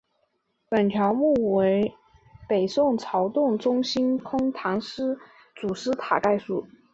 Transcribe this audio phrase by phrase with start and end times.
[0.67, 1.93] 本条目为
[2.49, 5.21] 北宋曹洞宗心空禅师的
[5.53, 6.65] 祖师塔概述。